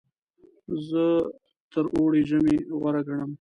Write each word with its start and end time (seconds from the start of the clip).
زه 0.87 1.05
تر 1.71 1.85
اوړي 1.95 2.21
ژمی 2.29 2.57
غوره 2.79 3.01
ګڼم. 3.07 3.29